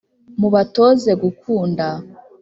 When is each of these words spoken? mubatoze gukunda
mubatoze 0.39 1.11
gukunda 1.21 1.87